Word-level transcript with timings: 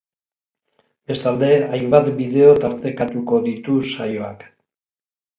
Bestalde, 1.09 1.49
hainbat 1.75 2.09
bideo 2.21 2.55
tartekatuko 2.63 3.41
ditu 3.49 3.75
saioak. 3.91 4.43